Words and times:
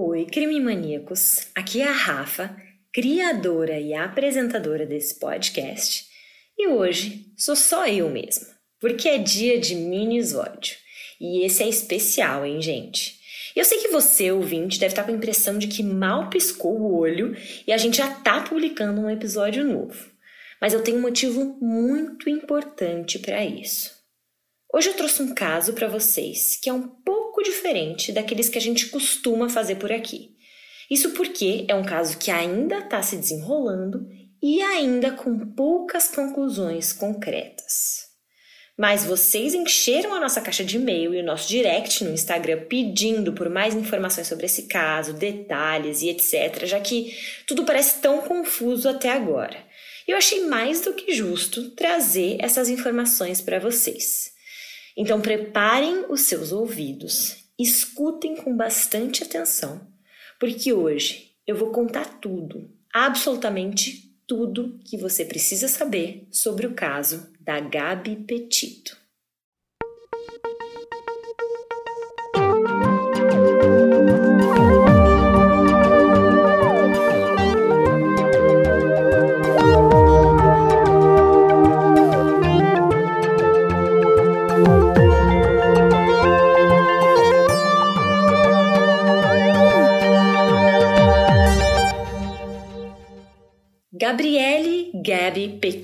Oi, 0.00 0.26
crime 0.26 0.60
maníacos. 0.60 1.48
Aqui 1.56 1.80
é 1.80 1.88
a 1.88 1.90
Rafa, 1.90 2.56
criadora 2.94 3.80
e 3.80 3.92
apresentadora 3.92 4.86
desse 4.86 5.18
podcast. 5.18 6.06
E 6.56 6.68
hoje 6.68 7.26
sou 7.36 7.56
só 7.56 7.84
eu 7.84 8.08
mesma, 8.08 8.46
porque 8.80 9.08
é 9.08 9.18
dia 9.18 9.58
de 9.58 9.74
minisódio. 9.74 10.76
E 11.20 11.44
esse 11.44 11.64
é 11.64 11.68
especial, 11.68 12.46
hein, 12.46 12.62
gente? 12.62 13.18
Eu 13.56 13.64
sei 13.64 13.78
que 13.78 13.88
você, 13.88 14.30
ouvinte, 14.30 14.78
deve 14.78 14.92
estar 14.92 15.02
com 15.02 15.10
a 15.10 15.16
impressão 15.16 15.58
de 15.58 15.66
que 15.66 15.82
mal 15.82 16.30
piscou 16.30 16.78
o 16.78 16.96
olho 16.96 17.36
e 17.66 17.72
a 17.72 17.76
gente 17.76 17.96
já 17.96 18.08
tá 18.08 18.40
publicando 18.40 19.00
um 19.00 19.10
episódio 19.10 19.64
novo. 19.64 19.98
Mas 20.60 20.72
eu 20.72 20.80
tenho 20.80 20.98
um 20.98 21.02
motivo 21.02 21.58
muito 21.60 22.30
importante 22.30 23.18
para 23.18 23.44
isso. 23.44 23.97
Hoje 24.72 24.90
eu 24.90 24.94
trouxe 24.94 25.22
um 25.22 25.34
caso 25.34 25.72
para 25.72 25.88
vocês 25.88 26.58
que 26.60 26.68
é 26.68 26.72
um 26.72 26.86
pouco 26.86 27.42
diferente 27.42 28.12
daqueles 28.12 28.48
que 28.48 28.58
a 28.58 28.60
gente 28.60 28.88
costuma 28.88 29.48
fazer 29.48 29.76
por 29.76 29.90
aqui. 29.90 30.36
Isso 30.90 31.10
porque 31.10 31.64
é 31.68 31.74
um 31.74 31.84
caso 31.84 32.18
que 32.18 32.30
ainda 32.30 32.78
está 32.78 33.02
se 33.02 33.16
desenrolando 33.16 34.06
e 34.42 34.60
ainda 34.60 35.10
com 35.10 35.38
poucas 35.54 36.08
conclusões 36.08 36.92
concretas. 36.92 38.06
Mas 38.76 39.04
vocês 39.04 39.54
encheram 39.54 40.14
a 40.14 40.20
nossa 40.20 40.40
caixa 40.40 40.64
de 40.64 40.76
e-mail 40.76 41.12
e 41.12 41.20
o 41.20 41.24
nosso 41.24 41.48
direct 41.48 42.04
no 42.04 42.12
Instagram 42.12 42.64
pedindo 42.68 43.32
por 43.32 43.50
mais 43.50 43.74
informações 43.74 44.28
sobre 44.28 44.46
esse 44.46 44.68
caso, 44.68 45.12
detalhes 45.12 46.00
e 46.00 46.10
etc., 46.10 46.64
já 46.64 46.78
que 46.78 47.12
tudo 47.46 47.64
parece 47.64 48.00
tão 48.00 48.20
confuso 48.20 48.88
até 48.88 49.10
agora. 49.10 49.56
Eu 50.06 50.16
achei 50.16 50.44
mais 50.44 50.80
do 50.80 50.94
que 50.94 51.12
justo 51.12 51.70
trazer 51.70 52.36
essas 52.38 52.68
informações 52.68 53.40
para 53.40 53.58
vocês. 53.58 54.37
Então 55.00 55.20
preparem 55.20 56.06
os 56.08 56.22
seus 56.22 56.50
ouvidos, 56.50 57.44
escutem 57.56 58.34
com 58.34 58.56
bastante 58.56 59.22
atenção, 59.22 59.86
porque 60.40 60.72
hoje 60.72 61.36
eu 61.46 61.54
vou 61.54 61.70
contar 61.70 62.18
tudo, 62.18 62.68
absolutamente 62.92 64.12
tudo 64.26 64.76
que 64.84 64.96
você 64.96 65.24
precisa 65.24 65.68
saber 65.68 66.26
sobre 66.32 66.66
o 66.66 66.74
caso 66.74 67.32
da 67.38 67.60
Gabi 67.60 68.16
Petito. 68.16 68.97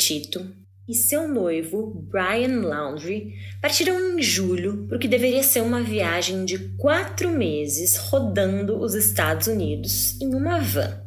Petito 0.04 0.46
e 0.86 0.94
seu 0.94 1.26
noivo, 1.26 2.06
Brian 2.10 2.60
Laundrie, 2.60 3.32
partiram 3.62 3.98
em 3.98 4.22
julho 4.22 4.86
para 4.86 4.98
o 4.98 5.00
que 5.00 5.08
deveria 5.08 5.42
ser 5.42 5.62
uma 5.62 5.82
viagem 5.82 6.44
de 6.44 6.58
quatro 6.76 7.30
meses 7.30 7.96
rodando 7.96 8.78
os 8.78 8.94
Estados 8.94 9.46
Unidos 9.46 10.20
em 10.20 10.34
uma 10.34 10.60
van. 10.60 11.00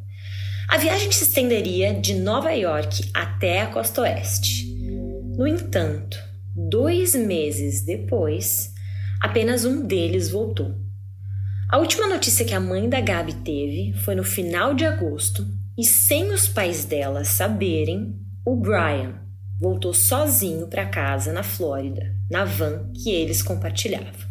A 0.68 0.78
viagem 0.78 1.12
se 1.12 1.26
estenderia 1.26 1.94
de 1.94 2.16
Nova 2.16 2.52
York 2.54 3.12
até 3.14 3.62
a 3.62 3.68
costa 3.68 4.02
oeste. 4.02 4.66
No 5.38 5.46
entanto, 5.46 6.18
dois 6.56 7.14
meses 7.14 7.86
depois, 7.86 8.74
apenas 9.22 9.64
um 9.64 9.86
deles 9.86 10.32
voltou. 10.32 10.74
A 11.70 11.78
última 11.78 12.08
notícia 12.08 12.46
que 12.46 12.56
a 12.56 12.60
mãe 12.60 12.90
da 12.90 13.00
Gabi 13.00 13.36
teve 13.44 13.94
foi 14.00 14.16
no 14.16 14.24
final 14.24 14.74
de 14.74 14.86
agosto, 14.86 15.46
e 15.78 15.86
sem 15.86 16.32
os 16.32 16.48
pais 16.48 16.84
dela 16.84 17.24
saberem, 17.24 18.27
o 18.48 18.56
Brian 18.56 19.20
voltou 19.60 19.94
sozinho 19.94 20.68
para 20.68 20.86
casa 20.86 21.34
na 21.34 21.44
Flórida, 21.44 22.16
na 22.32 22.46
van 22.46 22.94
que 22.94 23.12
eles 23.12 23.44
compartilhavam. 23.44 24.26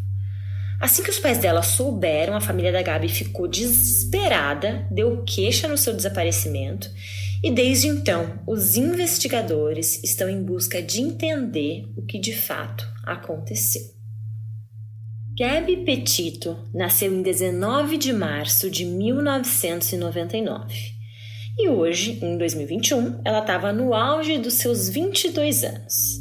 Assim 0.81 1.03
que 1.03 1.11
os 1.11 1.19
pais 1.19 1.37
dela 1.37 1.63
souberam, 1.63 2.35
a 2.35 2.41
família 2.41 2.73
da 2.73 2.81
Gabi 2.81 3.11
ficou 3.11 3.47
desesperada, 3.47 4.89
deu 4.91 5.23
queixa 5.23 5.69
no 5.69 5.77
seu 5.77 5.93
desaparecimento 5.93 6.91
e 7.45 7.51
desde 7.51 7.89
então 7.89 8.41
os 8.47 8.75
investigadores 8.75 10.03
estão 10.03 10.31
em 10.31 10.43
busca 10.43 10.81
de 10.81 11.03
entender 11.03 11.87
o 11.95 12.01
que 12.01 12.19
de 12.19 12.35
fato 12.35 12.91
aconteceu. 13.05 13.83
Gabi 15.39 15.85
Petito 15.85 16.57
nasceu 16.73 17.13
em 17.13 17.21
19 17.21 17.99
de 17.99 18.15
março 18.15 18.71
de 18.71 18.87
1999 18.87 20.96
e 21.59 21.71
hoje, 21.71 22.19
em 22.22 22.37
2021, 22.37 23.22
ela 23.25 23.39
estava 23.39 23.72
no 23.72 23.94
auge 23.94 24.37
dos 24.37 24.55
seus 24.55 24.91
22 24.91 25.65
anos. 25.65 26.21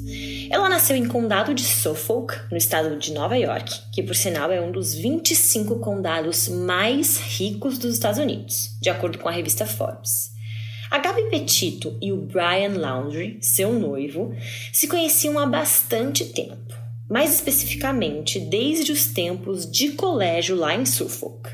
Ela 0.50 0.69
nasceu 0.69 0.96
em 0.96 1.06
condado 1.06 1.53
de 1.53 1.62
Suffolk, 1.63 2.34
no 2.50 2.56
estado 2.56 2.97
de 2.97 3.12
Nova 3.12 3.35
York, 3.35 3.74
que 3.91 4.01
por 4.01 4.16
sinal 4.16 4.50
é 4.50 4.62
um 4.62 4.72
dos 4.72 4.94
25 4.94 5.79
condados 5.79 6.47
mais 6.47 7.19
ricos 7.19 7.78
dos 7.78 7.95
Estados 7.95 8.18
Unidos, 8.18 8.78
de 8.81 8.90
acordo 8.90 9.18
com 9.18 9.28
a 9.28 9.31
revista 9.31 9.66
Forbes. 9.66 10.31
A 10.90 11.00
Gabi 11.00 11.29
Petito 11.29 11.97
e 12.01 12.13
o 12.13 12.18
Brian 12.18 12.78
Laundrie, 12.78 13.38
seu 13.41 13.74
noivo, 13.74 14.34
se 14.72 14.88
conheciam 14.88 15.38
há 15.38 15.45
bastante 15.45 16.24
tempo, 16.25 16.74
mais 17.09 17.34
especificamente 17.34 18.40
desde 18.40 18.94
os 18.94 19.07
tempos 19.07 19.69
de 19.69 19.90
colégio 19.90 20.56
lá 20.56 20.74
em 20.74 20.85
Suffolk. 20.85 21.50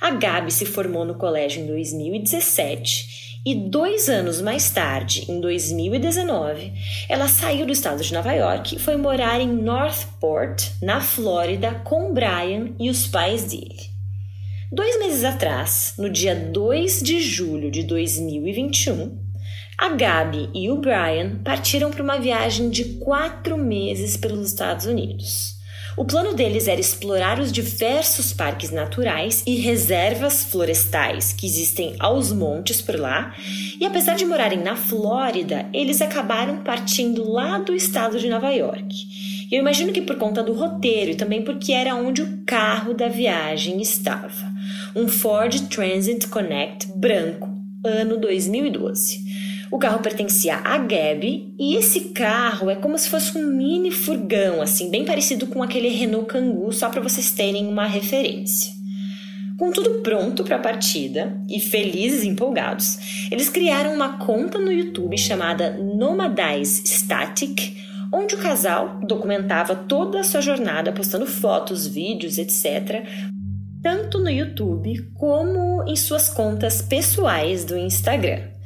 A 0.00 0.12
Gabi 0.12 0.50
se 0.50 0.64
formou 0.64 1.04
no 1.04 1.14
colégio 1.14 1.62
em 1.62 1.66
2017 1.66 3.42
e 3.44 3.54
dois 3.54 4.08
anos 4.08 4.40
mais 4.40 4.70
tarde, 4.70 5.30
em 5.30 5.38
2019, 5.40 6.72
ela 7.06 7.28
saiu 7.28 7.66
do 7.66 7.72
estado 7.72 8.02
de 8.02 8.14
Nova 8.14 8.32
York 8.32 8.76
e 8.76 8.78
foi 8.78 8.96
morar 8.96 9.40
em 9.40 9.48
Northport, 9.48 10.70
na 10.80 11.02
Flórida, 11.02 11.74
com 11.84 12.14
Brian 12.14 12.70
e 12.78 12.88
os 12.88 13.06
pais 13.06 13.44
dele. 13.44 13.90
Dois 14.72 14.98
meses 14.98 15.22
atrás, 15.22 15.94
no 15.98 16.08
dia 16.08 16.34
2 16.34 17.02
de 17.02 17.20
julho 17.20 17.70
de 17.70 17.82
2021, 17.82 19.18
a 19.76 19.90
Gabi 19.90 20.48
e 20.54 20.70
o 20.70 20.78
Brian 20.78 21.42
partiram 21.44 21.90
para 21.90 22.02
uma 22.02 22.18
viagem 22.18 22.70
de 22.70 22.84
quatro 22.98 23.58
meses 23.58 24.16
pelos 24.16 24.48
Estados 24.48 24.86
Unidos. 24.86 25.59
O 26.00 26.04
plano 26.06 26.32
deles 26.32 26.66
era 26.66 26.80
explorar 26.80 27.38
os 27.38 27.52
diversos 27.52 28.32
parques 28.32 28.70
naturais 28.70 29.42
e 29.46 29.56
reservas 29.56 30.42
florestais 30.44 31.34
que 31.34 31.44
existem 31.44 31.94
aos 31.98 32.32
montes 32.32 32.80
por 32.80 32.98
lá, 32.98 33.36
e 33.78 33.84
apesar 33.84 34.16
de 34.16 34.24
morarem 34.24 34.62
na 34.62 34.74
Flórida, 34.74 35.68
eles 35.74 36.00
acabaram 36.00 36.62
partindo 36.62 37.30
lá 37.30 37.58
do 37.58 37.74
estado 37.74 38.18
de 38.18 38.30
Nova 38.30 38.48
York. 38.48 38.88
Eu 39.52 39.58
imagino 39.58 39.92
que 39.92 40.00
por 40.00 40.16
conta 40.16 40.42
do 40.42 40.54
roteiro 40.54 41.10
e 41.10 41.16
também 41.16 41.42
porque 41.42 41.70
era 41.70 41.94
onde 41.94 42.22
o 42.22 42.44
carro 42.46 42.94
da 42.94 43.08
viagem 43.08 43.78
estava. 43.82 44.50
Um 44.96 45.06
Ford 45.06 45.68
Transit 45.68 46.28
Connect 46.28 46.92
branco, 46.96 47.46
ano 47.84 48.16
2012. 48.16 49.29
O 49.70 49.78
carro 49.78 50.00
pertencia 50.00 50.56
a 50.56 50.78
Gabi 50.78 51.54
e 51.56 51.76
esse 51.76 52.10
carro 52.10 52.68
é 52.68 52.74
como 52.74 52.98
se 52.98 53.08
fosse 53.08 53.38
um 53.38 53.46
mini 53.46 53.92
furgão, 53.92 54.60
assim, 54.60 54.90
bem 54.90 55.04
parecido 55.04 55.46
com 55.46 55.62
aquele 55.62 55.88
Renault 55.88 56.26
Kangoo, 56.26 56.72
só 56.72 56.88
para 56.90 57.00
vocês 57.00 57.30
terem 57.30 57.68
uma 57.68 57.86
referência. 57.86 58.72
Com 59.56 59.70
tudo 59.70 60.00
pronto 60.00 60.42
para 60.42 60.56
a 60.56 60.60
partida 60.60 61.40
e 61.48 61.60
felizes 61.60 62.24
e 62.24 62.28
empolgados, 62.28 63.28
eles 63.30 63.48
criaram 63.48 63.94
uma 63.94 64.18
conta 64.18 64.58
no 64.58 64.72
YouTube 64.72 65.16
chamada 65.16 65.70
Nomadize 65.78 66.82
Static, 66.84 67.76
onde 68.12 68.34
o 68.34 68.38
casal 68.38 68.98
documentava 69.06 69.76
toda 69.76 70.18
a 70.18 70.24
sua 70.24 70.40
jornada, 70.40 70.92
postando 70.92 71.26
fotos, 71.26 71.86
vídeos, 71.86 72.38
etc., 72.38 73.04
tanto 73.82 74.18
no 74.18 74.28
YouTube 74.28 75.10
como 75.14 75.84
em 75.86 75.94
suas 75.94 76.28
contas 76.28 76.82
pessoais 76.82 77.64
do 77.64 77.78
Instagram. 77.78 78.59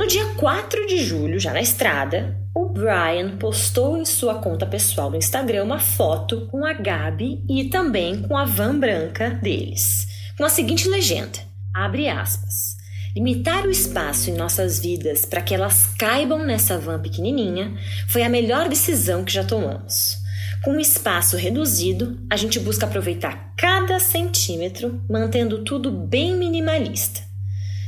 No 0.00 0.06
dia 0.06 0.24
4 0.34 0.86
de 0.86 1.04
julho, 1.04 1.38
já 1.38 1.52
na 1.52 1.60
estrada, 1.60 2.34
o 2.54 2.70
Brian 2.70 3.36
postou 3.36 3.98
em 3.98 4.06
sua 4.06 4.36
conta 4.36 4.64
pessoal 4.64 5.10
no 5.10 5.16
Instagram 5.18 5.62
uma 5.62 5.78
foto 5.78 6.46
com 6.46 6.64
a 6.64 6.72
Gabi 6.72 7.44
e 7.46 7.68
também 7.68 8.22
com 8.22 8.34
a 8.34 8.46
van 8.46 8.80
branca 8.80 9.28
deles, 9.28 10.08
com 10.38 10.44
a 10.46 10.48
seguinte 10.48 10.88
legenda: 10.88 11.38
abre 11.74 12.08
aspas. 12.08 12.78
Limitar 13.14 13.66
o 13.66 13.70
espaço 13.70 14.30
em 14.30 14.36
nossas 14.38 14.80
vidas 14.80 15.26
para 15.26 15.42
que 15.42 15.54
elas 15.54 15.88
caibam 15.98 16.46
nessa 16.46 16.78
van 16.78 17.02
pequenininha 17.02 17.76
foi 18.08 18.22
a 18.22 18.28
melhor 18.30 18.70
decisão 18.70 19.22
que 19.22 19.34
já 19.34 19.44
tomamos. 19.44 20.16
Com 20.64 20.70
um 20.70 20.80
espaço 20.80 21.36
reduzido, 21.36 22.18
a 22.30 22.38
gente 22.38 22.58
busca 22.58 22.86
aproveitar 22.86 23.52
cada 23.54 24.00
centímetro, 24.00 24.98
mantendo 25.10 25.62
tudo 25.62 25.92
bem 25.92 26.38
minimalista. 26.38 27.28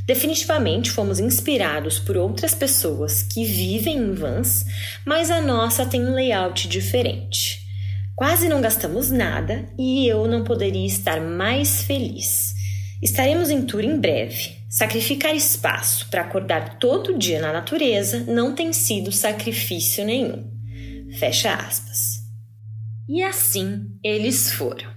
Definitivamente 0.05 0.91
fomos 0.91 1.19
inspirados 1.19 1.97
por 1.97 2.17
outras 2.17 2.53
pessoas 2.53 3.23
que 3.23 3.45
vivem 3.45 3.97
em 3.97 4.13
vans, 4.13 4.65
mas 5.05 5.31
a 5.31 5.41
nossa 5.41 5.85
tem 5.85 6.05
um 6.05 6.13
layout 6.13 6.67
diferente. 6.67 7.63
Quase 8.15 8.47
não 8.47 8.61
gastamos 8.61 9.09
nada 9.09 9.65
e 9.77 10.07
eu 10.07 10.27
não 10.27 10.43
poderia 10.43 10.85
estar 10.85 11.21
mais 11.21 11.83
feliz. 11.83 12.53
Estaremos 13.01 13.49
em 13.49 13.63
tour 13.63 13.83
em 13.83 13.99
breve. 13.99 14.57
Sacrificar 14.69 15.35
espaço 15.35 16.07
para 16.09 16.21
acordar 16.21 16.79
todo 16.79 17.17
dia 17.17 17.41
na 17.41 17.53
natureza 17.53 18.19
não 18.21 18.55
tem 18.55 18.73
sido 18.73 19.11
sacrifício 19.11 20.05
nenhum. 20.05 20.51
Fecha 21.19 21.53
aspas. 21.53 22.23
E 23.07 23.21
assim 23.21 23.87
eles 24.03 24.51
foram. 24.51 24.92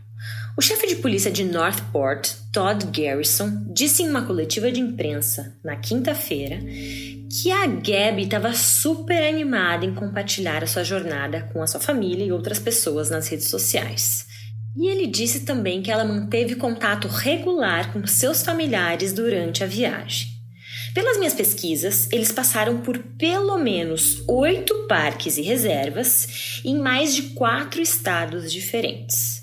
O 0.59 0.63
chefe 0.63 0.87
de 0.87 0.97
polícia 0.97 1.31
de 1.31 1.45
Northport, 1.45 2.31
Todd 2.51 2.87
Garrison, 2.87 3.67
disse 3.69 4.03
em 4.03 4.09
uma 4.09 4.25
coletiva 4.25 4.73
de 4.73 4.81
imprensa 4.81 5.55
na 5.63 5.77
quinta-feira 5.77 6.59
que 7.31 7.51
a 7.51 7.67
Gabby 7.67 8.23
estava 8.23 8.55
super 8.55 9.23
animada 9.23 9.85
em 9.85 9.95
compartilhar 9.95 10.65
a 10.65 10.67
sua 10.67 10.83
jornada 10.83 11.43
com 11.53 11.63
a 11.63 11.67
sua 11.67 11.79
família 11.79 12.25
e 12.25 12.33
outras 12.33 12.59
pessoas 12.59 13.11
nas 13.11 13.29
redes 13.29 13.49
sociais. 13.49 14.25
E 14.75 14.89
ele 14.89 15.07
disse 15.07 15.41
também 15.41 15.83
que 15.83 15.91
ela 15.91 16.07
manteve 16.07 16.55
contato 16.55 17.07
regular 17.07 17.93
com 17.93 18.07
seus 18.07 18.43
familiares 18.43 19.13
durante 19.13 19.63
a 19.63 19.67
viagem. 19.67 20.29
Pelas 20.95 21.19
minhas 21.19 21.35
pesquisas, 21.35 22.09
eles 22.11 22.33
passaram 22.33 22.79
por 22.79 22.97
pelo 23.19 23.59
menos 23.59 24.25
oito 24.27 24.87
parques 24.89 25.37
e 25.37 25.43
reservas 25.43 26.63
em 26.65 26.79
mais 26.79 27.15
de 27.15 27.35
quatro 27.35 27.83
estados 27.83 28.51
diferentes. 28.51 29.36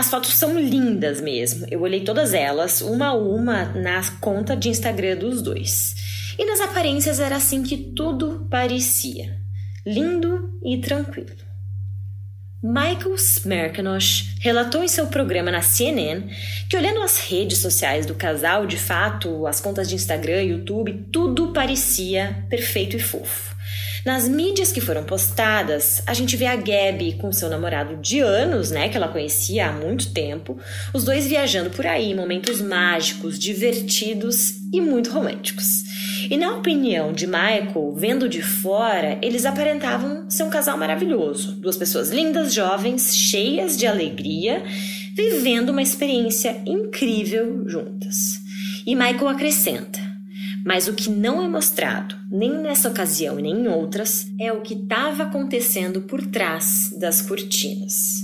As 0.00 0.08
fotos 0.08 0.32
são 0.32 0.58
lindas 0.58 1.20
mesmo. 1.20 1.66
Eu 1.70 1.82
olhei 1.82 2.00
todas 2.00 2.32
elas, 2.32 2.80
uma 2.80 3.08
a 3.08 3.12
uma, 3.12 3.66
na 3.66 4.00
conta 4.18 4.56
de 4.56 4.70
Instagram 4.70 5.18
dos 5.18 5.42
dois. 5.42 5.94
E 6.38 6.44
nas 6.46 6.58
aparências 6.58 7.20
era 7.20 7.36
assim 7.36 7.62
que 7.62 7.76
tudo 7.76 8.46
parecia: 8.50 9.36
lindo 9.86 10.58
e 10.64 10.80
tranquilo. 10.80 11.36
Michael 12.62 13.14
Smerkanosh 13.14 14.36
relatou 14.40 14.82
em 14.82 14.88
seu 14.88 15.06
programa 15.06 15.50
na 15.50 15.60
CNN 15.60 16.34
que, 16.70 16.78
olhando 16.78 17.02
as 17.02 17.18
redes 17.18 17.58
sociais 17.58 18.06
do 18.06 18.14
casal, 18.14 18.66
de 18.66 18.78
fato, 18.78 19.46
as 19.46 19.60
contas 19.60 19.86
de 19.86 19.96
Instagram, 19.96 20.40
YouTube, 20.44 21.08
tudo 21.12 21.52
parecia 21.52 22.46
perfeito 22.48 22.96
e 22.96 23.00
fofo. 23.00 23.49
Nas 24.04 24.26
mídias 24.26 24.72
que 24.72 24.80
foram 24.80 25.04
postadas, 25.04 26.02
a 26.06 26.14
gente 26.14 26.36
vê 26.36 26.46
a 26.46 26.56
Gabby 26.56 27.18
com 27.20 27.30
seu 27.32 27.50
namorado 27.50 27.96
de 27.96 28.20
anos, 28.20 28.70
né, 28.70 28.88
que 28.88 28.96
ela 28.96 29.08
conhecia 29.08 29.68
há 29.68 29.72
muito 29.72 30.12
tempo, 30.12 30.58
os 30.94 31.04
dois 31.04 31.26
viajando 31.26 31.70
por 31.70 31.86
aí, 31.86 32.14
momentos 32.14 32.62
mágicos, 32.62 33.38
divertidos 33.38 34.54
e 34.72 34.80
muito 34.80 35.10
românticos. 35.10 35.84
E 36.30 36.36
na 36.36 36.56
opinião 36.56 37.12
de 37.12 37.26
Michael, 37.26 37.94
vendo 37.96 38.28
de 38.28 38.40
fora, 38.40 39.18
eles 39.20 39.44
aparentavam 39.44 40.30
ser 40.30 40.44
um 40.44 40.50
casal 40.50 40.78
maravilhoso. 40.78 41.52
Duas 41.56 41.76
pessoas 41.76 42.10
lindas, 42.10 42.54
jovens, 42.54 43.14
cheias 43.14 43.76
de 43.76 43.86
alegria, 43.86 44.62
vivendo 45.14 45.70
uma 45.70 45.82
experiência 45.82 46.62
incrível 46.64 47.68
juntas. 47.68 48.40
E 48.86 48.94
Michael 48.94 49.28
acrescenta: 49.28 50.09
mas 50.64 50.88
o 50.88 50.94
que 50.94 51.10
não 51.10 51.42
é 51.42 51.48
mostrado, 51.48 52.14
nem 52.30 52.60
nessa 52.60 52.88
ocasião 52.88 53.38
e 53.38 53.42
nem 53.42 53.62
em 53.62 53.68
outras, 53.68 54.26
é 54.38 54.52
o 54.52 54.60
que 54.62 54.74
estava 54.74 55.24
acontecendo 55.24 56.02
por 56.02 56.26
trás 56.26 56.94
das 56.98 57.22
cortinas. 57.22 58.20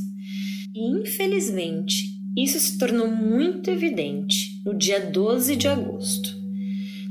E 0.74 1.00
infelizmente, 1.00 2.16
isso 2.36 2.60
se 2.60 2.76
tornou 2.76 3.08
muito 3.08 3.70
evidente 3.70 4.62
no 4.64 4.76
dia 4.76 5.00
12 5.00 5.56
de 5.56 5.68
agosto. 5.68 6.36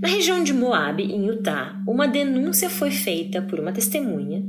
Na 0.02 0.08
região 0.08 0.44
de 0.44 0.54
Moab, 0.54 1.02
em 1.02 1.26
Utah, 1.26 1.82
uma 1.88 2.08
denúncia 2.08 2.70
foi 2.70 2.92
feita 2.92 3.42
por 3.42 3.60
uma 3.60 3.72
testemunha 3.72 4.44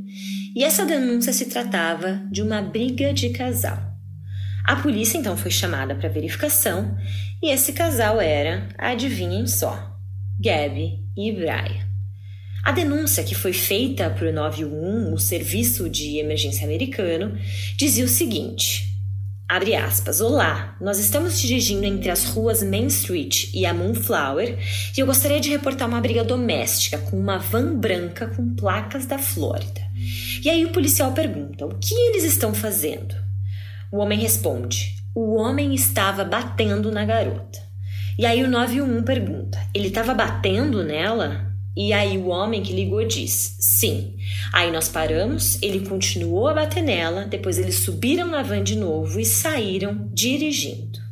e 0.54 0.62
essa 0.62 0.84
denúncia 0.84 1.32
se 1.32 1.46
tratava 1.46 2.20
de 2.30 2.42
uma 2.42 2.60
briga 2.60 3.14
de 3.14 3.30
casal. 3.30 3.78
A 4.66 4.76
polícia 4.76 5.16
então 5.16 5.36
foi 5.36 5.50
chamada 5.50 5.94
para 5.94 6.08
verificação 6.08 6.96
e 7.42 7.50
esse 7.50 7.72
casal 7.72 8.20
era, 8.20 8.68
adivinhem 8.76 9.46
só, 9.46 9.95
Gabby 10.38 11.02
e 11.16 11.32
Brian. 11.32 11.86
A 12.62 12.70
denúncia 12.70 13.24
que 13.24 13.34
foi 13.34 13.54
feita 13.54 14.10
para 14.10 14.28
o 14.28 14.32
911, 14.32 15.14
o 15.14 15.18
Serviço 15.18 15.88
de 15.88 16.18
Emergência 16.18 16.66
Americano, 16.66 17.38
dizia 17.76 18.04
o 18.04 18.08
seguinte: 18.08 18.84
Abre 19.48 19.74
aspas. 19.74 20.20
Olá, 20.20 20.76
nós 20.78 20.98
estamos 20.98 21.40
dirigindo 21.40 21.86
entre 21.86 22.10
as 22.10 22.24
ruas 22.24 22.62
Main 22.62 22.88
Street 22.88 23.48
e 23.54 23.64
a 23.64 23.72
Moonflower 23.72 24.58
e 24.94 25.00
eu 25.00 25.06
gostaria 25.06 25.40
de 25.40 25.48
reportar 25.48 25.88
uma 25.88 26.00
briga 26.00 26.22
doméstica 26.22 26.98
com 26.98 27.18
uma 27.18 27.38
van 27.38 27.74
branca 27.74 28.26
com 28.26 28.54
placas 28.54 29.06
da 29.06 29.18
Flórida. 29.18 29.80
E 30.44 30.50
aí 30.50 30.66
o 30.66 30.72
policial 30.72 31.12
pergunta: 31.12 31.64
o 31.64 31.78
que 31.78 31.94
eles 31.94 32.24
estão 32.24 32.52
fazendo? 32.52 33.14
O 33.90 33.98
homem 33.98 34.18
responde: 34.18 34.96
o 35.14 35.36
homem 35.36 35.74
estava 35.74 36.24
batendo 36.24 36.92
na 36.92 37.06
garota. 37.06 37.65
E 38.18 38.24
aí 38.24 38.42
o 38.42 38.50
911 38.50 39.04
pergunta: 39.04 39.58
ele 39.74 39.88
estava 39.88 40.14
batendo 40.14 40.82
nela? 40.82 41.46
E 41.76 41.92
aí 41.92 42.16
o 42.16 42.28
homem 42.28 42.62
que 42.62 42.72
ligou 42.72 43.06
diz: 43.06 43.56
sim. 43.60 44.16
Aí 44.52 44.70
nós 44.70 44.88
paramos, 44.88 45.60
ele 45.60 45.86
continuou 45.86 46.48
a 46.48 46.54
bater 46.54 46.82
nela, 46.82 47.26
depois 47.26 47.58
eles 47.58 47.76
subiram 47.76 48.28
na 48.28 48.42
van 48.42 48.62
de 48.62 48.76
novo 48.76 49.20
e 49.20 49.24
saíram 49.24 50.08
dirigindo. 50.12 51.06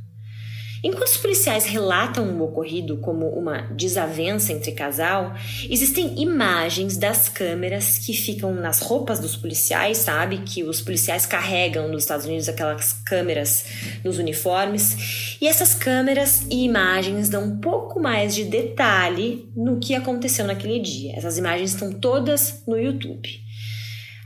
Enquanto 0.84 1.08
os 1.08 1.16
policiais 1.16 1.64
relatam 1.64 2.28
o 2.38 2.42
ocorrido 2.42 2.98
como 2.98 3.26
uma 3.30 3.62
desavença 3.74 4.52
entre 4.52 4.72
casal, 4.72 5.34
existem 5.70 6.20
imagens 6.20 6.98
das 6.98 7.26
câmeras 7.26 7.96
que 7.96 8.12
ficam 8.12 8.54
nas 8.54 8.80
roupas 8.80 9.18
dos 9.18 9.34
policiais, 9.34 9.96
sabe? 9.96 10.42
Que 10.42 10.62
os 10.62 10.82
policiais 10.82 11.24
carregam 11.24 11.88
nos 11.88 12.02
Estados 12.02 12.26
Unidos 12.26 12.50
aquelas 12.50 12.92
câmeras 12.92 13.64
nos 14.04 14.18
uniformes. 14.18 15.23
E 15.40 15.46
essas 15.46 15.74
câmeras 15.74 16.46
e 16.50 16.64
imagens 16.64 17.28
dão 17.28 17.44
um 17.44 17.58
pouco 17.58 18.00
mais 18.00 18.34
de 18.34 18.44
detalhe 18.44 19.48
no 19.56 19.78
que 19.78 19.94
aconteceu 19.94 20.46
naquele 20.46 20.78
dia. 20.78 21.14
Essas 21.16 21.38
imagens 21.38 21.72
estão 21.72 21.92
todas 21.92 22.62
no 22.66 22.78
YouTube. 22.78 23.44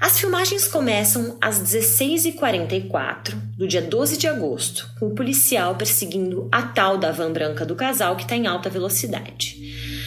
As 0.00 0.20
filmagens 0.20 0.69
começam 0.69 1.37
às 1.40 1.60
16h44 1.60 3.34
do 3.56 3.66
dia 3.66 3.82
12 3.82 4.16
de 4.16 4.28
agosto, 4.28 4.88
com 4.99 5.08
o 5.08 5.14
policial 5.14 5.75
perseguindo 5.75 6.49
a 6.52 6.62
tal 6.62 6.96
da 6.96 7.11
van 7.11 7.32
branca 7.32 7.66
do 7.66 7.75
casal 7.75 8.14
que 8.14 8.22
está 8.22 8.37
em 8.37 8.46
alta 8.46 8.70
velocidade. 8.70 9.56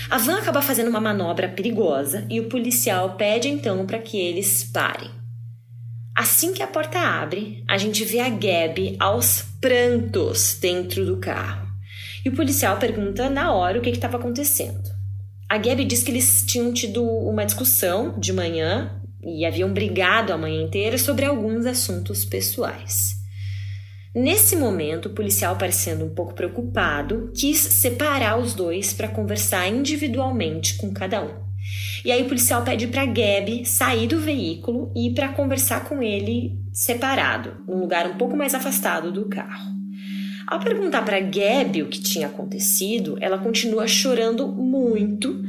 A 0.09 0.17
van 0.17 0.37
acaba 0.37 0.61
fazendo 0.61 0.87
uma 0.89 1.01
manobra 1.01 1.49
perigosa 1.49 2.25
e 2.29 2.39
o 2.39 2.47
policial 2.47 3.15
pede 3.17 3.49
então 3.49 3.85
para 3.85 3.99
que 3.99 4.17
eles 4.17 4.63
parem. 4.63 5.20
Assim 6.15 6.53
que 6.53 6.61
a 6.61 6.67
porta 6.67 6.99
abre, 6.99 7.63
a 7.67 7.77
gente 7.77 8.03
vê 8.03 8.19
a 8.19 8.29
Gabby 8.29 8.97
aos 8.99 9.45
prantos 9.61 10.57
dentro 10.59 11.05
do 11.05 11.17
carro. 11.17 11.67
E 12.23 12.29
o 12.29 12.35
policial 12.35 12.77
pergunta 12.77 13.29
na 13.29 13.53
hora 13.53 13.79
o 13.79 13.81
que 13.81 13.89
estava 13.89 14.17
acontecendo. 14.17 14.89
A 15.49 15.57
Gabby 15.57 15.85
diz 15.85 16.03
que 16.03 16.11
eles 16.11 16.43
tinham 16.45 16.73
tido 16.73 17.03
uma 17.03 17.45
discussão 17.45 18.19
de 18.19 18.31
manhã 18.33 19.01
e 19.23 19.45
haviam 19.45 19.71
brigado 19.71 20.33
a 20.33 20.37
manhã 20.37 20.61
inteira 20.63 20.97
sobre 20.97 21.25
alguns 21.25 21.65
assuntos 21.65 22.25
pessoais. 22.25 23.19
Nesse 24.13 24.57
momento, 24.57 25.07
o 25.07 25.13
policial, 25.13 25.55
parecendo 25.55 26.03
um 26.03 26.13
pouco 26.13 26.33
preocupado, 26.33 27.31
quis 27.33 27.57
separar 27.57 28.37
os 28.37 28.53
dois 28.53 28.91
para 28.91 29.07
conversar 29.07 29.67
individualmente 29.69 30.75
com 30.75 30.91
cada 30.91 31.23
um. 31.23 31.50
E 32.03 32.11
aí 32.11 32.23
o 32.23 32.27
policial 32.27 32.63
pede 32.63 32.87
para 32.87 33.05
Gabi 33.05 33.65
sair 33.65 34.07
do 34.07 34.19
veículo 34.19 34.91
e 34.95 35.07
ir 35.07 35.13
para 35.13 35.29
conversar 35.29 35.85
com 35.85 36.01
ele 36.01 36.57
separado, 36.73 37.57
num 37.67 37.79
lugar 37.79 38.09
um 38.09 38.17
pouco 38.17 38.35
mais 38.35 38.53
afastado 38.53 39.11
do 39.11 39.25
carro. 39.25 39.71
Ao 40.47 40.59
perguntar 40.59 41.03
para 41.03 41.19
Gabi 41.19 41.81
o 41.81 41.87
que 41.87 42.01
tinha 42.01 42.27
acontecido, 42.27 43.17
ela 43.21 43.37
continua 43.37 43.87
chorando 43.87 44.49
muito 44.49 45.41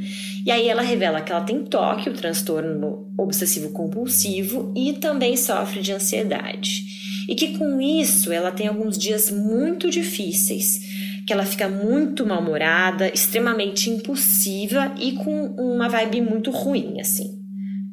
e 0.45 0.49
aí 0.49 0.69
ela 0.69 0.81
revela 0.81 1.19
que 1.19 1.29
ela 1.29 1.41
tem 1.41 1.63
toque, 1.65 2.09
o 2.09 2.13
transtorno 2.13 3.11
obsessivo 3.17 3.69
compulsivo 3.71 4.71
e 4.73 4.93
também 4.93 5.35
sofre 5.35 5.81
de 5.81 5.91
ansiedade. 5.91 6.83
E 7.27 7.35
que 7.35 7.57
com 7.57 7.81
isso 7.81 8.31
ela 8.31 8.51
tem 8.51 8.67
alguns 8.67 8.97
dias 8.97 9.29
muito 9.29 9.89
difíceis, 9.89 11.02
que 11.25 11.33
ela 11.33 11.45
fica 11.45 11.69
muito 11.69 12.25
mal-humorada, 12.25 13.07
extremamente 13.13 13.89
impulsiva 13.89 14.93
e 14.99 15.13
com 15.13 15.55
uma 15.57 15.87
vibe 15.87 16.21
muito 16.21 16.51
ruim, 16.51 16.99
assim. 16.99 17.41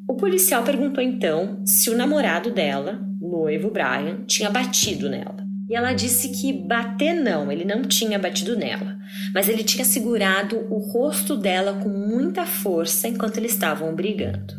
O 0.08 0.14
policial 0.14 0.64
perguntou 0.64 1.02
então 1.02 1.62
se 1.64 1.88
o 1.88 1.96
namorado 1.96 2.50
dela, 2.50 3.00
noivo 3.20 3.70
Brian, 3.70 4.24
tinha 4.26 4.50
batido 4.50 5.08
nela. 5.08 5.36
E 5.68 5.74
ela 5.76 5.92
disse 5.92 6.30
que 6.30 6.52
bater 6.52 7.14
não, 7.14 7.52
ele 7.52 7.64
não 7.64 7.82
tinha 7.82 8.18
batido 8.18 8.56
nela, 8.56 8.98
mas 9.32 9.48
ele 9.48 9.62
tinha 9.62 9.84
segurado 9.84 10.66
o 10.68 10.78
rosto 10.78 11.36
dela 11.36 11.74
com 11.74 11.88
muita 11.88 12.44
força 12.44 13.06
enquanto 13.06 13.36
eles 13.36 13.52
estavam 13.52 13.94
brigando. 13.94 14.54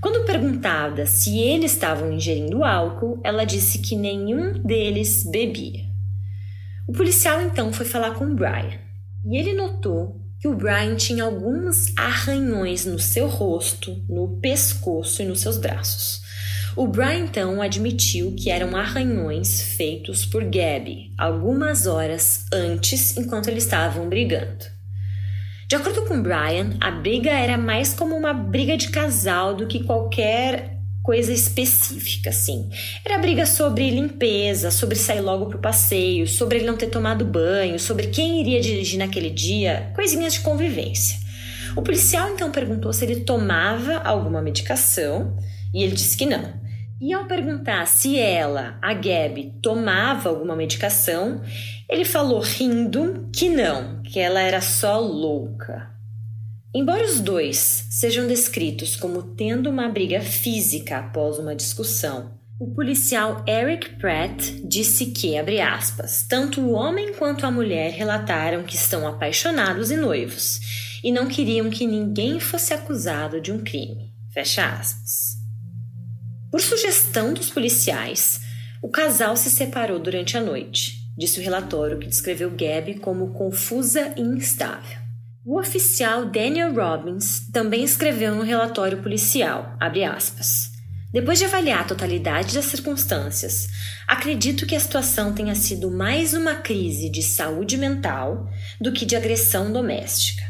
Quando 0.00 0.24
perguntada 0.24 1.04
se 1.04 1.36
eles 1.36 1.72
estavam 1.72 2.12
ingerindo 2.12 2.62
álcool, 2.62 3.20
ela 3.24 3.44
disse 3.44 3.80
que 3.80 3.96
nenhum 3.96 4.52
deles 4.62 5.28
bebia. 5.28 5.80
O 6.86 6.92
policial 6.92 7.42
então 7.42 7.72
foi 7.72 7.84
falar 7.84 8.12
com 8.14 8.26
o 8.26 8.34
Brian 8.34 8.78
e 9.24 9.36
ele 9.36 9.54
notou 9.54 10.20
que 10.38 10.46
o 10.46 10.54
Brian 10.54 10.94
tinha 10.94 11.24
alguns 11.24 11.92
arranhões 11.96 12.84
no 12.84 12.98
seu 12.98 13.26
rosto, 13.26 14.00
no 14.08 14.38
pescoço 14.40 15.20
e 15.20 15.24
nos 15.24 15.40
seus 15.40 15.58
braços. 15.58 16.20
O 16.76 16.86
Brian 16.86 17.24
então 17.24 17.60
admitiu 17.60 18.36
que 18.38 18.50
eram 18.50 18.76
arranhões 18.76 19.62
feitos 19.62 20.26
por 20.26 20.44
Gabby 20.44 21.12
algumas 21.18 21.86
horas 21.86 22.44
antes, 22.52 23.16
enquanto 23.16 23.48
eles 23.48 23.64
estavam 23.64 24.08
brigando. 24.08 24.66
De 25.68 25.74
acordo 25.74 26.04
com 26.04 26.22
Brian, 26.22 26.76
a 26.80 26.92
briga 26.92 27.30
era 27.30 27.58
mais 27.58 27.92
como 27.92 28.14
uma 28.14 28.32
briga 28.32 28.76
de 28.76 28.90
casal 28.90 29.56
do 29.56 29.66
que 29.66 29.82
qualquer 29.82 30.75
coisa 31.06 31.32
específica, 31.32 32.30
assim. 32.30 32.68
Era 33.04 33.16
briga 33.16 33.46
sobre 33.46 33.88
limpeza, 33.90 34.72
sobre 34.72 34.96
sair 34.96 35.20
logo 35.20 35.46
pro 35.46 35.60
passeio, 35.60 36.26
sobre 36.26 36.58
ele 36.58 36.66
não 36.66 36.76
ter 36.76 36.88
tomado 36.88 37.24
banho, 37.24 37.78
sobre 37.78 38.08
quem 38.08 38.40
iria 38.40 38.60
dirigir 38.60 38.98
naquele 38.98 39.30
dia, 39.30 39.92
coisinhas 39.94 40.32
de 40.32 40.40
convivência. 40.40 41.16
O 41.76 41.82
policial 41.82 42.30
então 42.30 42.50
perguntou 42.50 42.92
se 42.92 43.04
ele 43.04 43.20
tomava 43.20 43.98
alguma 43.98 44.42
medicação 44.42 45.36
e 45.72 45.84
ele 45.84 45.94
disse 45.94 46.16
que 46.16 46.26
não. 46.26 46.54
E 47.00 47.12
ao 47.12 47.26
perguntar 47.26 47.86
se 47.86 48.18
ela, 48.18 48.76
a 48.82 48.92
Gabi, 48.92 49.54
tomava 49.62 50.28
alguma 50.28 50.56
medicação, 50.56 51.40
ele 51.88 52.04
falou 52.04 52.40
rindo 52.40 53.28
que 53.32 53.48
não, 53.48 54.02
que 54.02 54.18
ela 54.18 54.40
era 54.40 54.60
só 54.60 54.98
louca. 54.98 55.95
Embora 56.74 57.04
os 57.04 57.20
dois 57.20 57.86
sejam 57.90 58.26
descritos 58.26 58.96
como 58.96 59.22
tendo 59.34 59.70
uma 59.70 59.88
briga 59.88 60.20
física 60.20 60.98
após 60.98 61.38
uma 61.38 61.54
discussão, 61.54 62.36
o 62.58 62.72
policial 62.74 63.44
Eric 63.46 63.96
Pratt 63.96 64.42
disse 64.64 65.06
que, 65.06 65.36
abre 65.36 65.60
aspas, 65.60 66.24
tanto 66.26 66.60
o 66.60 66.72
homem 66.72 67.12
quanto 67.12 67.44
a 67.44 67.50
mulher 67.50 67.92
relataram 67.92 68.62
que 68.62 68.76
estão 68.76 69.06
apaixonados 69.06 69.90
e 69.90 69.96
noivos 69.96 70.60
e 71.04 71.12
não 71.12 71.28
queriam 71.28 71.68
que 71.68 71.86
ninguém 71.86 72.40
fosse 72.40 72.72
acusado 72.72 73.40
de 73.40 73.52
um 73.52 73.62
crime. 73.62 74.14
Fecha 74.32 74.66
aspas. 74.66 75.36
Por 76.50 76.60
sugestão 76.60 77.34
dos 77.34 77.50
policiais, 77.50 78.40
o 78.82 78.88
casal 78.88 79.36
se 79.36 79.50
separou 79.50 79.98
durante 79.98 80.36
a 80.36 80.40
noite, 80.40 81.10
disse 81.16 81.38
o 81.38 81.42
relatório 81.42 81.98
que 81.98 82.08
descreveu 82.08 82.50
Gabby 82.50 82.94
como 82.94 83.34
confusa 83.34 84.14
e 84.16 84.22
instável. 84.22 85.05
O 85.48 85.60
oficial 85.60 86.26
Daniel 86.26 86.74
Robbins 86.74 87.48
também 87.52 87.84
escreveu 87.84 88.34
no 88.34 88.42
relatório 88.42 89.00
policial, 89.00 89.76
aspas, 89.78 90.72
depois 91.12 91.38
de 91.38 91.44
avaliar 91.44 91.82
a 91.82 91.84
totalidade 91.84 92.52
das 92.52 92.64
circunstâncias, 92.64 93.68
acredito 94.08 94.66
que 94.66 94.74
a 94.74 94.80
situação 94.80 95.32
tenha 95.32 95.54
sido 95.54 95.88
mais 95.88 96.34
uma 96.34 96.56
crise 96.56 97.08
de 97.08 97.22
saúde 97.22 97.76
mental 97.76 98.50
do 98.80 98.90
que 98.90 99.06
de 99.06 99.14
agressão 99.14 99.72
doméstica. 99.72 100.42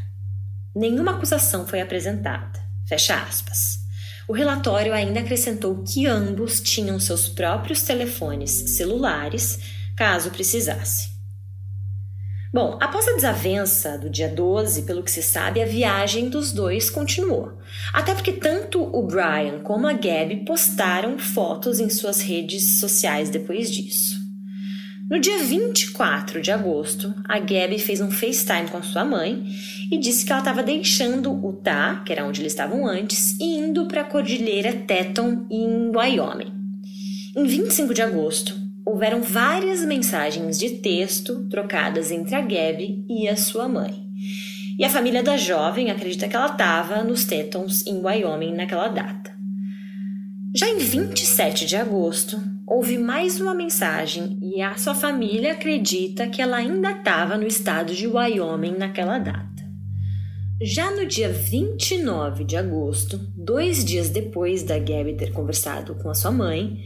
Nenhuma 0.74 1.12
acusação 1.12 1.66
foi 1.66 1.82
apresentada. 1.82 2.58
Fecha 2.88 3.16
aspas. 3.20 3.80
O 4.26 4.32
relatório 4.32 4.94
ainda 4.94 5.20
acrescentou 5.20 5.84
que 5.84 6.06
ambos 6.06 6.58
tinham 6.58 6.98
seus 6.98 7.28
próprios 7.28 7.82
telefones 7.82 8.50
celulares, 8.50 9.58
caso 9.94 10.30
precisasse. 10.30 11.15
Bom, 12.56 12.78
após 12.80 13.06
a 13.06 13.12
desavença 13.12 13.98
do 13.98 14.08
dia 14.08 14.30
12, 14.30 14.84
pelo 14.84 15.02
que 15.02 15.10
se 15.10 15.22
sabe, 15.22 15.60
a 15.60 15.66
viagem 15.66 16.30
dos 16.30 16.52
dois 16.52 16.88
continuou. 16.88 17.52
Até 17.92 18.14
porque 18.14 18.32
tanto 18.32 18.82
o 18.82 19.02
Brian 19.02 19.58
como 19.62 19.86
a 19.86 19.92
Gabby 19.92 20.36
postaram 20.36 21.18
fotos 21.18 21.80
em 21.80 21.90
suas 21.90 22.22
redes 22.22 22.80
sociais 22.80 23.28
depois 23.28 23.70
disso. 23.70 24.18
No 25.10 25.20
dia 25.20 25.38
24 25.40 26.40
de 26.40 26.50
agosto, 26.50 27.14
a 27.28 27.38
Gabby 27.38 27.78
fez 27.78 28.00
um 28.00 28.10
FaceTime 28.10 28.70
com 28.70 28.82
sua 28.82 29.04
mãe 29.04 29.44
e 29.92 29.98
disse 29.98 30.24
que 30.24 30.32
ela 30.32 30.40
estava 30.40 30.62
deixando 30.62 31.38
Utah, 31.38 32.02
que 32.06 32.10
era 32.10 32.24
onde 32.24 32.40
eles 32.40 32.52
estavam 32.52 32.86
antes, 32.86 33.38
e 33.38 33.58
indo 33.58 33.84
para 33.86 34.00
a 34.00 34.04
Cordilheira 34.04 34.72
Teton, 34.72 35.46
em 35.50 35.94
Wyoming. 35.94 36.54
Em 37.36 37.44
25 37.44 37.92
de 37.92 38.00
agosto, 38.00 38.65
houveram 38.86 39.20
várias 39.20 39.84
mensagens 39.84 40.56
de 40.56 40.70
texto 40.78 41.48
trocadas 41.50 42.12
entre 42.12 42.36
a 42.36 42.40
Gabby 42.40 43.04
e 43.08 43.28
a 43.28 43.36
sua 43.36 43.68
mãe. 43.68 44.06
E 44.78 44.84
a 44.84 44.90
família 44.90 45.24
da 45.24 45.36
jovem 45.36 45.90
acredita 45.90 46.28
que 46.28 46.36
ela 46.36 46.52
estava 46.52 47.02
nos 47.02 47.24
Tetons, 47.24 47.84
em 47.84 47.98
Wyoming, 47.98 48.54
naquela 48.54 48.86
data. 48.86 49.34
Já 50.54 50.68
em 50.68 50.78
27 50.78 51.66
de 51.66 51.76
agosto, 51.76 52.40
houve 52.66 52.96
mais 52.96 53.40
uma 53.40 53.54
mensagem 53.54 54.38
e 54.40 54.62
a 54.62 54.76
sua 54.76 54.94
família 54.94 55.52
acredita 55.52 56.28
que 56.28 56.40
ela 56.40 56.58
ainda 56.58 56.92
estava 56.92 57.36
no 57.36 57.46
estado 57.46 57.92
de 57.92 58.06
Wyoming 58.06 58.76
naquela 58.78 59.18
data. 59.18 59.46
Já 60.62 60.90
no 60.90 61.04
dia 61.06 61.28
29 61.28 62.44
de 62.44 62.56
agosto, 62.56 63.18
dois 63.36 63.84
dias 63.84 64.08
depois 64.08 64.62
da 64.62 64.78
Gabby 64.78 65.14
ter 65.14 65.32
conversado 65.32 65.94
com 65.96 66.08
a 66.08 66.14
sua 66.14 66.30
mãe, 66.30 66.82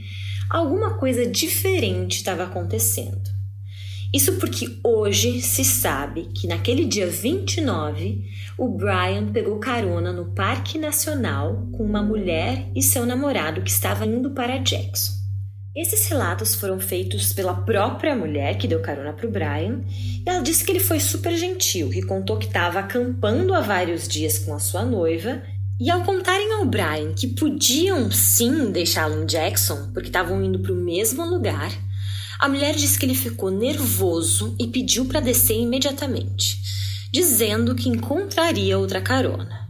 alguma 0.51 0.95
coisa 0.95 1.25
diferente 1.25 2.17
estava 2.17 2.43
acontecendo. 2.43 3.31
Isso 4.13 4.33
porque 4.35 4.81
hoje 4.83 5.41
se 5.41 5.65
sabe 5.65 6.25
que 6.35 6.49
naquele 6.49 6.85
dia 6.85 7.07
29, 7.07 8.25
o 8.59 8.69
Brian 8.69 9.31
pegou 9.33 9.61
carona 9.61 10.13
no 10.13 10.35
Parque 10.35 10.77
Nacional 10.77 11.69
com 11.73 11.85
uma 11.85 12.03
mulher 12.03 12.67
e 12.75 12.83
seu 12.83 13.07
namorado 13.07 13.63
que 13.63 13.71
estava 13.71 14.05
indo 14.05 14.33
para 14.33 14.59
Jackson. 14.59 15.13
Esses 15.77 16.09
relatos 16.09 16.57
foram 16.57 16.81
feitos 16.81 17.33
pela 17.33 17.55
própria 17.55 18.17
mulher 18.17 18.59
que 18.59 18.67
deu 18.67 18.81
carona 18.81 19.13
para 19.13 19.29
o 19.29 19.31
Brian, 19.31 19.83
e 19.89 20.29
ela 20.29 20.43
disse 20.43 20.65
que 20.65 20.73
ele 20.73 20.81
foi 20.81 20.99
super 20.99 21.37
gentil, 21.37 21.91
que 21.91 22.03
contou 22.03 22.37
que 22.37 22.47
estava 22.47 22.81
acampando 22.81 23.55
há 23.55 23.61
vários 23.61 24.09
dias 24.09 24.37
com 24.39 24.53
a 24.53 24.59
sua 24.59 24.85
noiva, 24.85 25.41
e 25.81 25.91
ao 25.91 26.05
contarem 26.05 26.53
ao 26.53 26.67
Brian 26.67 27.15
que 27.15 27.27
podiam 27.27 28.11
sim 28.11 28.71
deixá-lo 28.71 29.23
em 29.23 29.27
Jackson, 29.27 29.91
porque 29.95 30.09
estavam 30.09 30.45
indo 30.45 30.59
para 30.59 30.73
o 30.73 30.77
mesmo 30.77 31.25
lugar, 31.25 31.73
a 32.39 32.49
mulher 32.49 32.75
disse 32.75 32.99
que 32.99 33.07
ele 33.07 33.15
ficou 33.15 33.51
nervoso 33.51 34.55
e 34.61 34.67
pediu 34.67 35.07
para 35.07 35.21
descer 35.21 35.59
imediatamente, 35.59 36.59
dizendo 37.11 37.75
que 37.75 37.89
encontraria 37.89 38.79
outra 38.79 39.01
carona. 39.01 39.69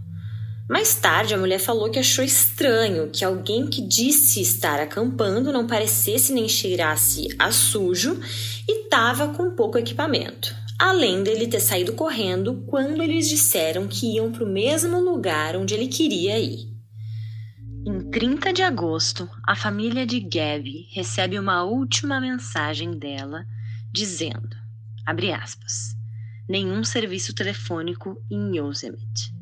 Mais 0.68 0.94
tarde, 0.94 1.34
a 1.34 1.38
mulher 1.38 1.58
falou 1.58 1.90
que 1.90 1.98
achou 1.98 2.24
estranho 2.24 3.10
que 3.10 3.24
alguém 3.24 3.66
que 3.66 3.80
disse 3.80 4.40
estar 4.40 4.78
acampando 4.78 5.52
não 5.52 5.66
parecesse 5.66 6.32
nem 6.32 6.48
cheirasse 6.48 7.28
a 7.38 7.50
sujo 7.50 8.20
e 8.68 8.84
estava 8.84 9.28
com 9.28 9.50
pouco 9.50 9.78
equipamento, 9.78 10.54
além 10.80 11.22
dele 11.22 11.46
ter 11.46 11.60
saído 11.60 11.92
correndo 11.92 12.64
quando 12.66 13.02
eles 13.02 13.28
disseram 13.28 13.86
que 13.86 14.14
iam 14.14 14.32
para 14.32 14.44
o 14.44 14.48
mesmo 14.48 14.98
lugar 14.98 15.54
onde 15.54 15.74
ele 15.74 15.88
queria 15.88 16.38
ir. 16.38 16.70
Em 17.86 18.10
30 18.10 18.50
de 18.50 18.62
agosto, 18.62 19.28
a 19.46 19.54
família 19.54 20.06
de 20.06 20.18
Gabby 20.20 20.88
recebe 20.94 21.38
uma 21.38 21.64
última 21.64 22.18
mensagem 22.18 22.98
dela 22.98 23.44
dizendo, 23.92 24.56
abre 25.04 25.32
aspas, 25.32 25.94
nenhum 26.48 26.82
serviço 26.82 27.34
telefônico 27.34 28.16
em 28.30 28.56
Yosemite. 28.56 29.34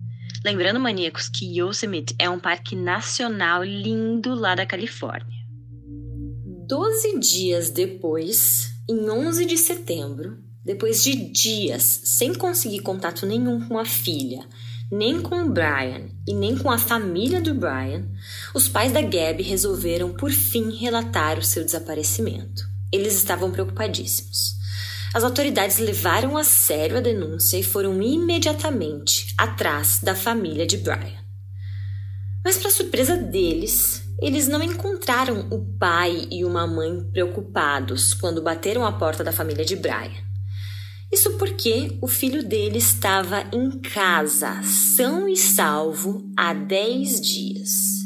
Lembrando, 0.44 0.80
maníacos, 0.80 1.28
que 1.28 1.60
Yosemite 1.60 2.16
é 2.18 2.28
um 2.28 2.40
parque 2.40 2.74
nacional 2.74 3.62
lindo 3.62 4.34
lá 4.34 4.56
da 4.56 4.66
Califórnia. 4.66 5.38
Doze 6.66 7.18
dias 7.20 7.70
depois, 7.70 8.72
em 8.88 9.08
11 9.08 9.46
de 9.46 9.56
setembro, 9.56 10.47
depois 10.64 11.02
de 11.02 11.14
dias 11.14 12.02
sem 12.04 12.34
conseguir 12.34 12.80
contato 12.80 13.24
nenhum 13.24 13.66
com 13.68 13.78
a 13.78 13.84
filha, 13.84 14.44
nem 14.90 15.20
com 15.20 15.42
o 15.42 15.50
Brian 15.50 16.08
e 16.26 16.34
nem 16.34 16.56
com 16.56 16.70
a 16.70 16.78
família 16.78 17.40
do 17.40 17.54
Brian, 17.54 18.08
os 18.54 18.68
pais 18.68 18.92
da 18.92 19.02
Gabby 19.02 19.42
resolveram 19.42 20.12
por 20.14 20.30
fim 20.30 20.76
relatar 20.76 21.38
o 21.38 21.44
seu 21.44 21.64
desaparecimento. 21.64 22.62
Eles 22.92 23.14
estavam 23.14 23.50
preocupadíssimos. 23.50 24.56
As 25.14 25.24
autoridades 25.24 25.78
levaram 25.78 26.36
a 26.36 26.44
sério 26.44 26.96
a 26.96 27.00
denúncia 27.00 27.58
e 27.58 27.62
foram 27.62 28.02
imediatamente 28.02 29.34
atrás 29.38 30.00
da 30.02 30.14
família 30.14 30.66
de 30.66 30.76
Brian. 30.76 31.24
Mas, 32.44 32.56
para 32.56 32.70
surpresa 32.70 33.16
deles, 33.16 34.02
eles 34.20 34.48
não 34.48 34.62
encontraram 34.62 35.48
o 35.50 35.64
pai 35.78 36.28
e 36.30 36.44
uma 36.44 36.66
mãe 36.66 37.02
preocupados 37.10 38.14
quando 38.14 38.42
bateram 38.42 38.86
a 38.86 38.92
porta 38.92 39.22
da 39.24 39.32
família 39.32 39.64
de 39.64 39.76
Brian. 39.76 40.27
Isso 41.12 41.38
porque 41.38 41.96
o 42.02 42.06
filho 42.06 42.42
dele 42.42 42.78
estava 42.78 43.44
em 43.52 43.70
casa, 43.80 44.62
são 44.62 45.26
e 45.26 45.36
salvo, 45.36 46.30
há 46.36 46.52
10 46.52 47.20
dias. 47.20 47.98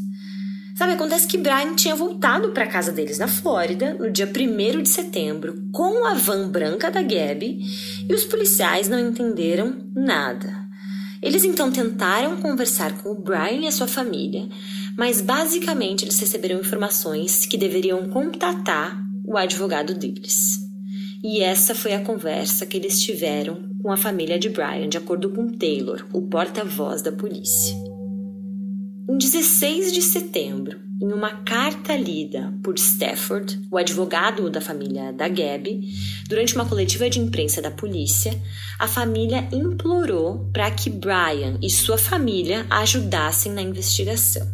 Sabe, 0.76 0.92
acontece 0.92 1.26
que 1.26 1.38
Brian 1.38 1.74
tinha 1.74 1.94
voltado 1.94 2.50
para 2.50 2.66
casa 2.66 2.92
deles 2.92 3.18
na 3.18 3.28
Flórida 3.28 3.94
no 3.94 4.10
dia 4.10 4.26
1 4.26 4.82
de 4.82 4.88
setembro 4.88 5.68
com 5.72 6.06
a 6.06 6.14
van 6.14 6.48
branca 6.48 6.90
da 6.90 7.02
Gabby 7.02 7.60
e 8.08 8.14
os 8.14 8.24
policiais 8.24 8.88
não 8.88 8.98
entenderam 8.98 9.90
nada. 9.94 10.62
Eles 11.20 11.44
então 11.44 11.70
tentaram 11.70 12.40
conversar 12.40 13.00
com 13.00 13.10
o 13.10 13.20
Brian 13.20 13.60
e 13.60 13.66
a 13.68 13.72
sua 13.72 13.86
família, 13.86 14.48
mas 14.96 15.20
basicamente 15.20 16.04
eles 16.04 16.18
receberam 16.18 16.58
informações 16.58 17.46
que 17.46 17.56
deveriam 17.56 18.08
contatar 18.08 19.00
o 19.24 19.36
advogado 19.36 19.94
deles. 19.94 20.71
E 21.24 21.40
essa 21.40 21.72
foi 21.72 21.94
a 21.94 22.00
conversa 22.00 22.66
que 22.66 22.76
eles 22.76 23.00
tiveram 23.00 23.70
com 23.80 23.92
a 23.92 23.96
família 23.96 24.38
de 24.38 24.48
Brian, 24.48 24.88
de 24.88 24.98
acordo 24.98 25.30
com 25.30 25.48
Taylor, 25.48 26.04
o 26.12 26.22
porta-voz 26.22 27.00
da 27.00 27.12
polícia. 27.12 27.76
Em 29.08 29.16
16 29.16 29.92
de 29.92 30.02
setembro, 30.02 30.80
em 31.00 31.12
uma 31.12 31.42
carta 31.44 31.96
lida 31.96 32.52
por 32.62 32.76
Stafford, 32.76 33.60
o 33.70 33.76
advogado 33.76 34.50
da 34.50 34.60
família 34.60 35.12
da 35.12 35.28
Gabby, 35.28 35.92
durante 36.28 36.56
uma 36.56 36.68
coletiva 36.68 37.08
de 37.08 37.20
imprensa 37.20 37.62
da 37.62 37.70
polícia, 37.70 38.32
a 38.78 38.88
família 38.88 39.48
implorou 39.52 40.50
para 40.52 40.70
que 40.72 40.90
Brian 40.90 41.58
e 41.62 41.70
sua 41.70 41.98
família 41.98 42.66
ajudassem 42.68 43.52
na 43.52 43.62
investigação. 43.62 44.46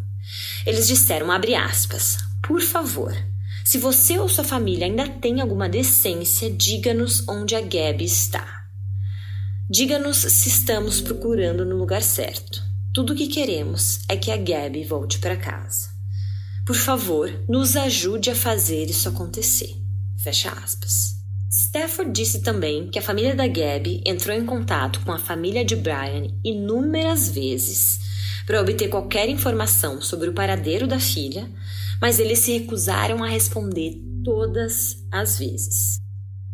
Eles 0.67 0.87
disseram, 0.87 1.29
aspas, 1.31 2.19
por 2.47 2.61
favor, 2.61 3.15
se 3.69 3.77
você 3.77 4.19
ou 4.19 4.31
sua 4.31 4.45
família 4.45 4.87
ainda 4.87 5.07
tem 5.07 5.43
alguma 5.43 5.69
decência, 5.69 6.51
diga-nos 6.51 7.29
onde 7.29 7.55
a 7.55 7.61
Gabby 7.61 8.07
está. 8.07 8.65
Diga-nos 9.69 10.17
se 10.17 10.49
estamos 10.49 11.03
procurando 11.03 11.67
no 11.67 11.77
lugar 11.77 12.03
certo. 12.03 12.63
Tudo 12.95 13.13
o 13.13 13.15
que 13.15 13.29
queremos 13.29 14.01
é 14.09 14.17
que 14.17 14.31
a 14.31 14.39
Gabby 14.39 14.85
volte 14.85 15.19
para 15.19 15.37
casa. 15.37 15.91
Por 16.65 16.77
favor, 16.77 17.31
nos 17.47 17.77
ajude 17.77 18.31
a 18.31 18.35
fazer 18.35 18.87
isso 18.87 19.07
acontecer. 19.07 19.77
Fecha 20.17 20.51
aspas. 20.51 21.19
Stafford 21.53 22.11
disse 22.11 22.41
também 22.41 22.89
que 22.89 22.99
a 22.99 23.03
família 23.03 23.37
da 23.37 23.47
Gabby 23.47 24.03
entrou 24.07 24.35
em 24.35 24.47
contato 24.47 25.01
com 25.01 25.13
a 25.13 25.19
família 25.19 25.63
de 25.63 25.77
Brian 25.77 26.29
inúmeras 26.43 27.29
vezes 27.29 28.01
para 28.47 28.63
obter 28.63 28.89
qualquer 28.89 29.29
informação 29.29 30.01
sobre 30.01 30.31
o 30.31 30.33
paradeiro 30.33 30.87
da 30.87 30.99
filha, 30.99 31.47
mas 32.01 32.19
eles 32.19 32.41
se 32.41 32.53
recusaram 32.59 33.23
a 33.23 33.29
responder 33.29 34.01
todas 34.25 34.97
as 35.11 35.39
vezes. 35.39 35.99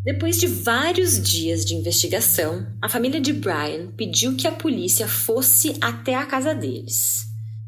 Depois 0.05 0.39
de 0.39 0.47
vários 0.47 1.21
dias 1.21 1.65
de 1.65 1.75
investigação, 1.75 2.67
a 2.81 2.89
família 2.89 3.21
de 3.21 3.33
Brian 3.33 3.91
pediu 3.97 4.37
que 4.37 4.47
a 4.47 4.53
polícia 4.53 5.09
fosse 5.09 5.77
até 5.81 6.15
a 6.15 6.27
casa 6.27 6.55
deles. 6.55 7.25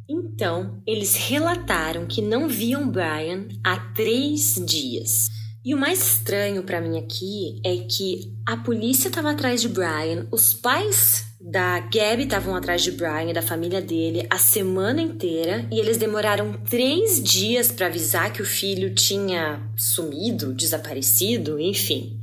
Então, 0.08 0.82
eles 0.86 1.14
relataram 1.14 2.06
que 2.06 2.22
não 2.22 2.48
viam 2.48 2.90
Brian 2.90 3.48
há 3.64 3.78
três 3.94 4.62
dias. 4.66 5.28
E 5.64 5.74
o 5.74 5.78
mais 5.78 5.98
estranho 6.00 6.62
para 6.62 6.80
mim 6.80 6.98
aqui 6.98 7.60
é 7.64 7.76
que 7.78 8.32
a 8.46 8.56
polícia 8.56 9.08
estava 9.08 9.32
atrás 9.32 9.60
de 9.60 9.68
Brian, 9.68 10.28
os 10.30 10.54
pais 10.54 11.25
da 11.40 11.80
Gabby 11.80 12.24
estavam 12.24 12.54
atrás 12.54 12.82
de 12.82 12.90
Brian 12.90 13.30
e 13.30 13.34
da 13.34 13.42
família 13.42 13.80
dele 13.80 14.26
a 14.30 14.38
semana 14.38 15.02
inteira 15.02 15.66
e 15.70 15.78
eles 15.78 15.96
demoraram 15.96 16.54
três 16.68 17.22
dias 17.22 17.70
para 17.70 17.86
avisar 17.86 18.32
que 18.32 18.40
o 18.40 18.46
filho 18.46 18.94
tinha 18.94 19.60
sumido, 19.76 20.54
desaparecido, 20.54 21.60
enfim. 21.60 22.18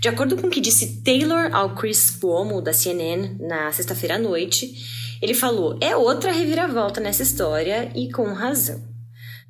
De 0.00 0.08
acordo 0.08 0.36
com 0.36 0.46
o 0.46 0.50
que 0.50 0.60
disse 0.60 1.02
Taylor 1.02 1.50
ao 1.52 1.74
Chris 1.74 2.10
Cuomo 2.10 2.60
da 2.60 2.72
CNN 2.72 3.36
na 3.40 3.72
sexta-feira 3.72 4.14
à 4.14 4.18
noite, 4.18 4.74
ele 5.20 5.34
falou: 5.34 5.76
é 5.80 5.96
outra 5.96 6.32
reviravolta 6.32 7.00
nessa 7.00 7.22
história 7.22 7.90
e 7.94 8.10
com 8.12 8.32
razão. 8.32 8.87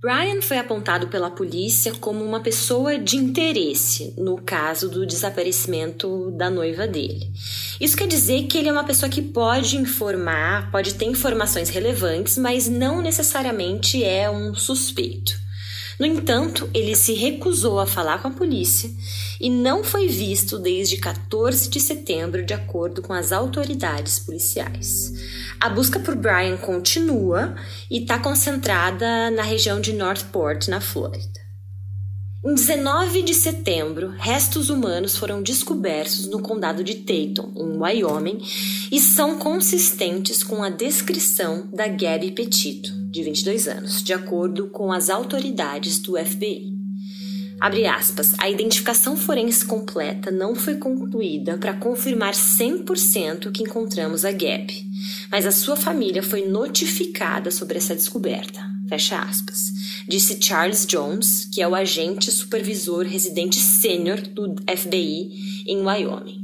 Brian 0.00 0.40
foi 0.40 0.58
apontado 0.58 1.08
pela 1.08 1.28
polícia 1.28 1.92
como 1.92 2.24
uma 2.24 2.38
pessoa 2.38 2.96
de 2.96 3.16
interesse 3.16 4.14
no 4.16 4.40
caso 4.40 4.88
do 4.88 5.04
desaparecimento 5.04 6.30
da 6.30 6.48
noiva 6.48 6.86
dele. 6.86 7.32
Isso 7.80 7.96
quer 7.96 8.06
dizer 8.06 8.44
que 8.44 8.58
ele 8.58 8.68
é 8.68 8.72
uma 8.72 8.84
pessoa 8.84 9.10
que 9.10 9.20
pode 9.20 9.76
informar, 9.76 10.70
pode 10.70 10.94
ter 10.94 11.06
informações 11.06 11.68
relevantes, 11.68 12.38
mas 12.38 12.68
não 12.68 13.02
necessariamente 13.02 14.04
é 14.04 14.30
um 14.30 14.54
suspeito. 14.54 15.47
No 15.98 16.06
entanto, 16.06 16.70
ele 16.72 16.94
se 16.94 17.12
recusou 17.12 17.80
a 17.80 17.86
falar 17.86 18.22
com 18.22 18.28
a 18.28 18.32
polícia 18.32 18.88
e 19.40 19.50
não 19.50 19.82
foi 19.82 20.06
visto 20.06 20.58
desde 20.58 20.96
14 20.96 21.68
de 21.68 21.80
setembro, 21.80 22.44
de 22.44 22.54
acordo 22.54 23.02
com 23.02 23.12
as 23.12 23.32
autoridades 23.32 24.18
policiais. 24.20 25.12
A 25.60 25.68
busca 25.68 25.98
por 25.98 26.14
Brian 26.14 26.56
continua 26.56 27.56
e 27.90 27.98
está 27.98 28.18
concentrada 28.18 29.30
na 29.30 29.42
região 29.42 29.80
de 29.80 29.92
Northport, 29.92 30.68
na 30.68 30.80
Flórida. 30.80 31.48
Em 32.44 32.54
19 32.54 33.22
de 33.22 33.34
setembro, 33.34 34.10
restos 34.16 34.70
humanos 34.70 35.16
foram 35.16 35.42
descobertos 35.42 36.28
no 36.28 36.40
condado 36.40 36.84
de 36.84 36.94
Tatum, 36.94 37.52
em 37.56 37.76
Wyoming, 37.76 38.38
e 38.92 39.00
são 39.00 39.38
consistentes 39.38 40.44
com 40.44 40.62
a 40.62 40.70
descrição 40.70 41.68
da 41.72 41.88
Gabby 41.88 42.30
Petito, 42.30 42.92
de 43.10 43.22
22 43.22 43.68
anos, 43.68 44.02
de 44.02 44.12
acordo 44.12 44.68
com 44.68 44.92
as 44.92 45.10
autoridades 45.10 45.98
do 45.98 46.16
FBI. 46.16 46.78
Abre 47.60 47.86
aspas, 47.86 48.34
a 48.38 48.48
identificação 48.48 49.16
forense 49.16 49.64
completa 49.64 50.30
não 50.30 50.54
foi 50.54 50.76
concluída 50.76 51.58
para 51.58 51.72
confirmar 51.72 52.32
100% 52.32 53.50
que 53.50 53.64
encontramos 53.64 54.24
a 54.24 54.30
Gabby, 54.30 54.86
mas 55.30 55.44
a 55.44 55.50
sua 55.50 55.74
família 55.74 56.22
foi 56.22 56.46
notificada 56.46 57.50
sobre 57.50 57.78
essa 57.78 57.96
descoberta. 57.96 58.60
Fecha 58.88 59.18
aspas. 59.18 59.72
Disse 60.06 60.38
Charles 60.40 60.86
Jones, 60.86 61.46
que 61.46 61.60
é 61.60 61.68
o 61.68 61.74
agente 61.74 62.30
supervisor 62.30 63.04
residente 63.04 63.58
sênior 63.58 64.20
do 64.20 64.54
FBI 64.66 65.64
em 65.66 65.82
Wyoming. 65.82 66.40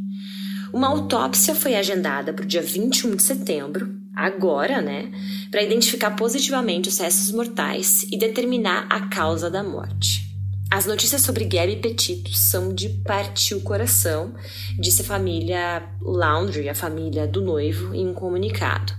Uma 0.73 0.89
autópsia 0.89 1.55
foi 1.55 1.77
agendada 1.77 2.33
para 2.33 2.45
o 2.45 2.49
dia 2.49 2.61
21 2.61 3.15
de 3.15 3.23
setembro, 3.23 3.95
agora, 4.15 4.83
né, 4.83 5.11
para 5.55 5.63
identificar 5.63 6.11
positivamente 6.17 6.89
os 6.89 6.99
restos 6.99 7.31
mortais 7.31 8.05
e 8.11 8.19
determinar 8.19 8.89
a 8.91 9.07
causa 9.07 9.49
da 9.49 9.63
morte. 9.63 10.37
As 10.69 10.85
notícias 10.85 11.23
sobre 11.23 11.45
Gabby 11.45 11.77
Petito 11.77 12.35
são 12.35 12.75
de 12.75 12.89
partir 12.89 13.55
o 13.55 13.61
coração, 13.61 14.35
disse 14.77 15.03
a 15.03 15.05
família 15.05 15.89
Laundry, 16.03 16.69
a 16.69 16.75
família 16.75 17.29
do 17.29 17.41
noivo, 17.41 17.95
em 17.95 18.09
um 18.09 18.13
comunicado, 18.13 18.93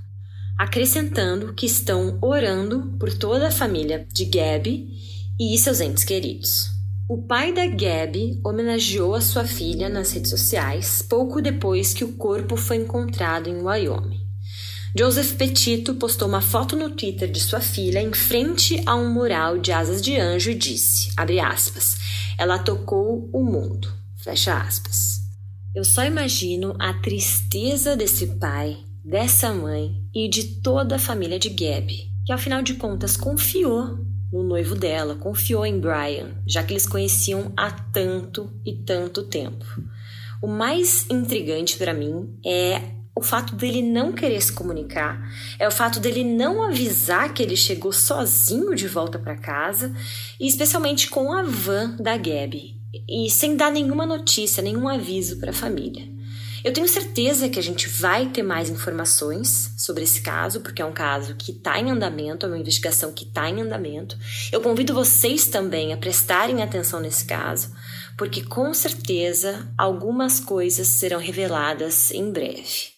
acrescentando 0.57 1.53
que 1.53 1.65
estão 1.65 2.17
orando 2.21 2.95
por 2.97 3.13
toda 3.13 3.49
a 3.49 3.51
família 3.51 4.07
de 4.13 4.23
Gabby 4.23 4.87
e 5.37 5.57
seus 5.57 5.81
entes 5.81 6.05
queridos. 6.05 6.69
O 7.09 7.21
pai 7.23 7.51
da 7.51 7.67
Gabby 7.67 8.39
homenageou 8.45 9.13
a 9.13 9.19
sua 9.19 9.43
filha 9.43 9.89
nas 9.89 10.13
redes 10.13 10.29
sociais 10.29 11.01
pouco 11.01 11.41
depois 11.41 11.93
que 11.93 12.05
o 12.05 12.13
corpo 12.13 12.55
foi 12.55 12.77
encontrado 12.77 13.49
em 13.49 13.61
Wyoming. 13.61 14.24
Joseph 14.97 15.33
Petito 15.33 15.95
postou 15.95 16.25
uma 16.25 16.39
foto 16.39 16.73
no 16.77 16.89
Twitter 16.89 17.29
de 17.29 17.41
sua 17.41 17.59
filha 17.59 18.01
em 18.01 18.13
frente 18.13 18.81
a 18.85 18.95
um 18.95 19.13
mural 19.13 19.57
de 19.57 19.73
asas 19.73 20.01
de 20.01 20.15
anjo 20.15 20.51
e 20.51 20.55
disse, 20.55 21.09
aspas, 21.17 21.97
ela 22.39 22.57
tocou 22.57 23.29
o 23.33 23.43
mundo, 23.43 23.91
fecha 24.15 24.57
aspas. 24.57 25.19
Eu 25.75 25.83
só 25.83 26.05
imagino 26.05 26.77
a 26.79 26.93
tristeza 26.93 27.97
desse 27.97 28.25
pai, 28.39 28.77
dessa 29.03 29.53
mãe 29.53 30.01
e 30.13 30.29
de 30.29 30.61
toda 30.61 30.95
a 30.95 30.99
família 30.99 31.37
de 31.37 31.49
Gabby, 31.49 32.09
que 32.25 32.31
ao 32.31 32.39
final 32.39 32.61
de 32.61 32.75
contas 32.75 33.17
confiou 33.17 33.99
no 34.31 34.43
noivo 34.43 34.75
dela, 34.75 35.15
confiou 35.15 35.65
em 35.65 35.77
Brian, 35.77 36.41
já 36.47 36.63
que 36.63 36.71
eles 36.71 36.87
conheciam 36.87 37.51
há 37.57 37.69
tanto 37.69 38.49
e 38.65 38.71
tanto 38.71 39.23
tempo. 39.23 39.65
O 40.41 40.47
mais 40.47 41.05
intrigante 41.09 41.75
para 41.75 41.93
mim 41.93 42.39
é 42.45 42.95
o 43.15 43.21
fato 43.21 43.55
dele 43.55 43.81
não 43.81 44.11
querer 44.11 44.41
se 44.41 44.51
comunicar, 44.51 45.25
é 45.57 45.65
o 45.65 45.71
fato 45.71 46.01
dele 46.01 46.23
não 46.23 46.61
avisar 46.61 47.33
que 47.33 47.41
ele 47.41 47.55
chegou 47.55 47.93
sozinho 47.93 48.75
de 48.75 48.89
volta 48.89 49.17
para 49.17 49.37
casa, 49.37 49.95
e 50.37 50.45
especialmente 50.45 51.09
com 51.09 51.31
a 51.31 51.41
van 51.41 51.95
da 51.95 52.17
Gabi, 52.17 52.75
e 53.07 53.29
sem 53.29 53.55
dar 53.55 53.71
nenhuma 53.71 54.05
notícia, 54.05 54.61
nenhum 54.61 54.87
aviso 54.89 55.39
para 55.39 55.51
a 55.51 55.53
família. 55.53 56.13
Eu 56.65 56.73
tenho 56.73 56.87
certeza 56.89 57.47
que 57.47 57.59
a 57.59 57.61
gente 57.61 57.87
vai 57.87 58.25
ter 58.25 58.41
mais 58.41 58.71
informações 58.71 59.71
sobre 59.77 60.03
esse 60.03 60.19
caso, 60.21 60.61
porque 60.61 60.81
é 60.81 60.85
um 60.85 60.91
caso 60.91 61.35
que 61.35 61.51
está 61.51 61.79
em 61.79 61.91
andamento, 61.91 62.43
é 62.43 62.49
uma 62.49 62.57
investigação 62.57 63.13
que 63.13 63.23
está 63.23 63.47
em 63.47 63.61
andamento. 63.61 64.17
Eu 64.51 64.61
convido 64.61 64.91
vocês 64.91 65.45
também 65.45 65.93
a 65.93 65.97
prestarem 65.97 66.63
atenção 66.63 66.99
nesse 66.99 67.23
caso, 67.23 67.71
porque 68.17 68.41
com 68.41 68.73
certeza 68.73 69.71
algumas 69.77 70.39
coisas 70.39 70.87
serão 70.87 71.19
reveladas 71.19 72.09
em 72.09 72.31
breve. 72.31 72.94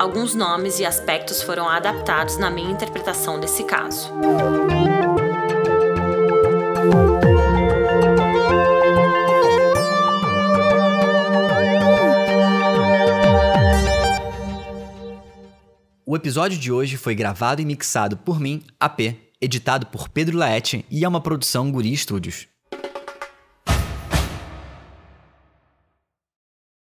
Alguns 0.00 0.34
nomes 0.34 0.78
e 0.78 0.86
aspectos 0.86 1.42
foram 1.42 1.68
adaptados 1.68 2.38
na 2.38 2.50
minha 2.50 2.70
interpretação 2.70 3.38
desse 3.38 3.64
caso. 3.64 4.10
O 16.06 16.16
episódio 16.16 16.58
de 16.58 16.72
hoje 16.72 16.96
foi 16.96 17.14
gravado 17.14 17.60
e 17.60 17.64
mixado 17.66 18.16
por 18.16 18.40
mim, 18.40 18.64
AP, 18.80 19.00
editado 19.38 19.86
por 19.88 20.08
Pedro 20.08 20.38
Laete 20.38 20.82
e 20.90 21.04
é 21.04 21.08
uma 21.08 21.20
produção 21.20 21.70
Guri 21.70 21.94
Studios. 21.94 22.48